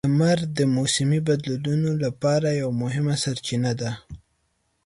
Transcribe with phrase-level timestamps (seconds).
[0.09, 3.91] لمر د موسمي بدلونونو لپاره یوه مهمه سرچینه ده.